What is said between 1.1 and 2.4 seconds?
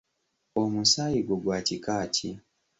gwo gwa kika ki?